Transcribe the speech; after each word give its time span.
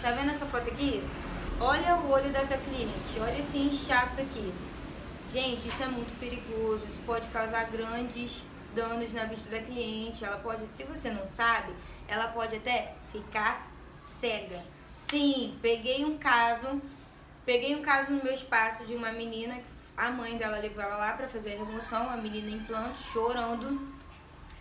Tá 0.00 0.12
vendo 0.12 0.30
essa 0.30 0.46
foto 0.46 0.66
aqui? 0.66 1.06
Olha 1.60 1.96
o 1.96 2.10
olho 2.10 2.32
dessa 2.32 2.56
cliente, 2.56 3.20
olha 3.20 3.38
esse 3.38 3.58
inchaço 3.58 4.18
aqui. 4.18 4.50
Gente, 5.30 5.68
isso 5.68 5.82
é 5.82 5.88
muito 5.88 6.18
perigoso, 6.18 6.86
isso 6.88 7.00
pode 7.04 7.28
causar 7.28 7.64
grandes 7.70 8.42
danos 8.74 9.12
na 9.12 9.26
vista 9.26 9.50
da 9.50 9.60
cliente. 9.60 10.24
Ela 10.24 10.38
pode, 10.38 10.66
se 10.68 10.84
você 10.84 11.10
não 11.10 11.26
sabe, 11.26 11.74
ela 12.08 12.28
pode 12.28 12.56
até 12.56 12.94
ficar 13.12 13.70
cega. 14.18 14.64
Sim, 15.10 15.58
peguei 15.60 16.02
um 16.02 16.16
caso, 16.16 16.80
peguei 17.44 17.76
um 17.76 17.82
caso 17.82 18.10
no 18.10 18.24
meu 18.24 18.32
espaço 18.32 18.86
de 18.86 18.94
uma 18.94 19.12
menina, 19.12 19.60
a 19.94 20.10
mãe 20.10 20.38
dela 20.38 20.56
levou 20.56 20.82
ela 20.82 20.96
lá 20.96 21.12
para 21.12 21.28
fazer 21.28 21.56
a 21.56 21.58
remoção, 21.58 22.08
a 22.08 22.16
menina 22.16 22.48
em 22.48 22.60
planto, 22.60 22.98
chorando, 22.98 23.86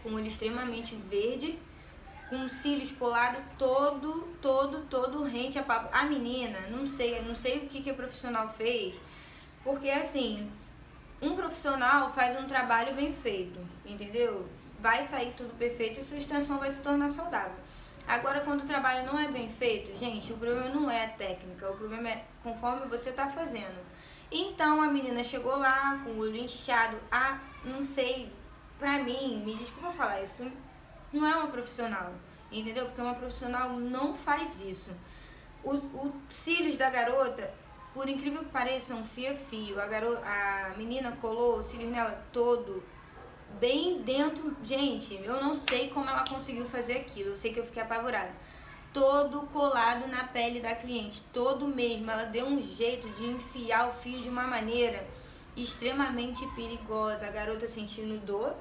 com 0.03 0.09
o 0.09 0.15
olho 0.15 0.27
extremamente 0.27 0.97
verde, 0.97 1.57
com 2.29 2.47
cílios 2.47 2.91
colado 2.91 3.43
todo, 3.57 4.27
todo, 4.41 4.85
todo 4.85 5.23
rente 5.23 5.57
a 5.57 5.63
papo. 5.63 5.89
A 5.91 6.03
menina, 6.03 6.59
não 6.69 6.85
sei, 6.85 7.21
não 7.23 7.35
sei 7.35 7.59
o 7.59 7.67
que, 7.67 7.81
que 7.81 7.89
a 7.89 7.93
profissional 7.93 8.47
fez, 8.49 9.01
porque 9.63 9.89
assim, 9.89 10.49
um 11.21 11.35
profissional 11.35 12.11
faz 12.13 12.39
um 12.39 12.45
trabalho 12.45 12.93
bem 12.93 13.11
feito, 13.11 13.59
entendeu? 13.85 14.47
Vai 14.79 15.05
sair 15.05 15.33
tudo 15.35 15.57
perfeito 15.57 15.99
e 15.99 16.03
sua 16.03 16.17
extensão 16.17 16.59
vai 16.59 16.71
se 16.71 16.79
tornar 16.81 17.09
saudável. 17.09 17.57
Agora, 18.07 18.41
quando 18.41 18.61
o 18.61 18.65
trabalho 18.65 19.05
não 19.05 19.19
é 19.19 19.27
bem 19.27 19.49
feito, 19.49 19.97
gente, 19.97 20.31
o 20.31 20.37
problema 20.37 20.69
não 20.69 20.89
é 20.89 21.05
a 21.05 21.09
técnica, 21.09 21.69
o 21.69 21.77
problema 21.77 22.09
é 22.09 22.25
conforme 22.41 22.87
você 22.87 23.09
está 23.09 23.27
fazendo. 23.27 23.77
Então 24.31 24.81
a 24.81 24.87
menina 24.87 25.23
chegou 25.23 25.57
lá 25.57 25.99
com 26.03 26.11
o 26.11 26.19
olho 26.19 26.37
inchado, 26.37 26.97
ah, 27.11 27.39
não 27.63 27.83
sei, 27.83 28.31
pra 28.77 28.99
mim, 28.99 29.43
me 29.43 29.55
desculpa 29.55 29.91
falar 29.91 30.21
isso, 30.21 30.49
não 31.11 31.27
é 31.27 31.35
uma 31.35 31.47
profissional, 31.47 32.13
entendeu? 32.51 32.85
Porque 32.85 33.01
uma 33.01 33.15
profissional 33.15 33.71
não 33.71 34.15
faz 34.15 34.61
isso. 34.61 34.91
Os, 35.63 35.83
os 35.83 36.11
cílios 36.29 36.77
da 36.77 36.89
garota 36.89 37.53
por 37.93 38.07
incrível 38.07 38.43
que 38.43 38.49
pareça, 38.49 38.93
um 38.93 39.03
fio 39.03 39.79
a 39.81 39.87
garota, 39.87 40.21
a 40.25 40.73
menina 40.77 41.11
colou 41.19 41.59
o 41.59 41.63
cílios 41.63 41.91
nela 41.91 42.23
todo, 42.31 42.83
bem 43.59 44.01
dentro. 44.03 44.55
Gente, 44.63 45.15
eu 45.23 45.41
não 45.41 45.55
sei 45.55 45.89
como 45.89 46.09
ela 46.09 46.23
conseguiu 46.27 46.65
fazer 46.65 46.97
aquilo. 46.97 47.31
Eu 47.31 47.35
sei 47.35 47.51
que 47.51 47.59
eu 47.59 47.65
fiquei 47.65 47.81
apavorada. 47.81 48.31
Todo 48.93 49.41
colado 49.47 50.07
na 50.07 50.23
pele 50.25 50.59
da 50.59 50.75
cliente, 50.75 51.21
todo 51.33 51.67
mesmo. 51.67 52.09
Ela 52.09 52.25
deu 52.25 52.45
um 52.45 52.61
jeito 52.61 53.09
de 53.09 53.25
enfiar 53.25 53.89
o 53.89 53.93
fio 53.93 54.21
de 54.21 54.29
uma 54.29 54.45
maneira 54.45 55.05
extremamente 55.57 56.45
perigosa. 56.55 57.25
A 57.25 57.31
garota 57.31 57.67
sentindo 57.67 58.23
dor. 58.23 58.55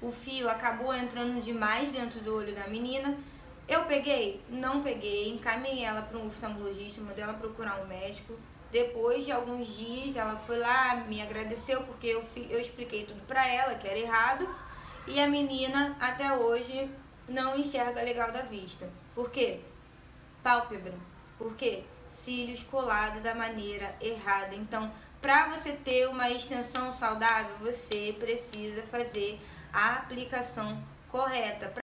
O 0.00 0.10
fio 0.10 0.48
acabou 0.50 0.94
entrando 0.94 1.40
demais 1.40 1.90
dentro 1.90 2.20
do 2.20 2.36
olho 2.36 2.54
da 2.54 2.66
menina. 2.68 3.16
Eu 3.66 3.84
peguei? 3.84 4.42
Não 4.48 4.82
peguei. 4.82 5.30
Encaminhei 5.30 5.84
ela 5.84 6.02
para 6.02 6.18
um 6.18 6.26
oftalmologista, 6.26 7.00
mandei 7.00 7.24
ela 7.24 7.34
procurar 7.34 7.80
um 7.82 7.86
médico. 7.86 8.38
Depois 8.70 9.24
de 9.24 9.32
alguns 9.32 9.76
dias, 9.76 10.16
ela 10.16 10.36
foi 10.36 10.58
lá, 10.58 10.96
me 11.08 11.22
agradeceu 11.22 11.82
porque 11.82 12.08
eu, 12.08 12.24
eu 12.50 12.58
expliquei 12.58 13.06
tudo 13.06 13.22
pra 13.26 13.46
ela, 13.46 13.76
que 13.76 13.86
era 13.86 13.98
errado. 13.98 14.48
E 15.06 15.20
a 15.20 15.28
menina, 15.28 15.96
até 16.00 16.32
hoje, 16.32 16.90
não 17.28 17.56
enxerga 17.56 18.02
legal 18.02 18.32
da 18.32 18.42
vista. 18.42 18.90
Por 19.14 19.30
quê? 19.30 19.60
Pálpebra. 20.42 20.94
Por 21.38 21.54
quê? 21.56 21.84
Cílios 22.14 22.62
colados 22.62 23.22
da 23.22 23.34
maneira 23.34 23.94
errada. 24.00 24.54
Então, 24.54 24.90
para 25.20 25.48
você 25.48 25.72
ter 25.72 26.08
uma 26.08 26.30
extensão 26.30 26.92
saudável, 26.92 27.56
você 27.60 28.14
precisa 28.18 28.82
fazer 28.82 29.40
a 29.72 29.94
aplicação 29.94 30.82
correta. 31.08 31.83